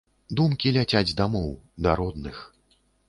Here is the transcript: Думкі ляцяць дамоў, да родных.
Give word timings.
Думкі 0.37 0.71
ляцяць 0.77 1.15
дамоў, 1.19 1.51
да 1.87 1.91
родных. 2.01 2.41